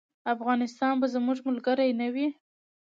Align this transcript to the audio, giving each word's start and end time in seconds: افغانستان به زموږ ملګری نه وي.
افغانستان 0.33 0.93
به 1.01 1.07
زموږ 1.15 1.37
ملګری 1.47 1.89
نه 2.01 2.07
وي. 2.13 2.27